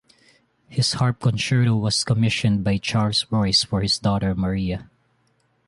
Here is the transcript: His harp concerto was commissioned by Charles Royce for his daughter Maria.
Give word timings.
His 0.67 0.93
harp 0.93 1.19
concerto 1.19 1.75
was 1.75 2.03
commissioned 2.03 2.63
by 2.63 2.79
Charles 2.79 3.27
Royce 3.29 3.63
for 3.63 3.81
his 3.83 3.99
daughter 3.99 4.33
Maria. 4.33 4.89